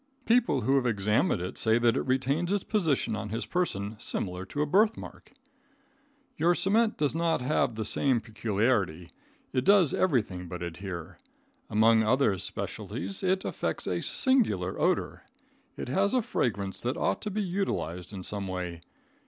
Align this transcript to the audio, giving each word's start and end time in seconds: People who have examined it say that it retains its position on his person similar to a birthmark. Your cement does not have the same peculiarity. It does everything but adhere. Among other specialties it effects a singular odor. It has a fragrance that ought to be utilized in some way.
People 0.25 0.61
who 0.61 0.77
have 0.77 0.87
examined 0.87 1.41
it 1.43 1.59
say 1.59 1.77
that 1.77 1.95
it 1.95 2.01
retains 2.07 2.51
its 2.51 2.63
position 2.63 3.15
on 3.15 3.29
his 3.29 3.45
person 3.45 3.95
similar 3.99 4.45
to 4.47 4.63
a 4.63 4.65
birthmark. 4.65 5.31
Your 6.37 6.55
cement 6.55 6.97
does 6.97 7.13
not 7.13 7.43
have 7.43 7.75
the 7.75 7.85
same 7.85 8.19
peculiarity. 8.19 9.11
It 9.53 9.63
does 9.63 9.93
everything 9.93 10.47
but 10.47 10.63
adhere. 10.63 11.19
Among 11.69 12.01
other 12.01 12.39
specialties 12.39 13.21
it 13.21 13.45
effects 13.45 13.85
a 13.85 14.01
singular 14.01 14.79
odor. 14.81 15.21
It 15.77 15.87
has 15.87 16.15
a 16.15 16.23
fragrance 16.23 16.79
that 16.79 16.97
ought 16.97 17.21
to 17.21 17.29
be 17.29 17.43
utilized 17.43 18.11
in 18.11 18.23
some 18.23 18.47
way. 18.47 18.81